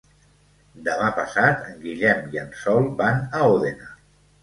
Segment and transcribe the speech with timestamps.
[0.87, 3.97] Demà passat en Guillem i en Sol van a Òdena.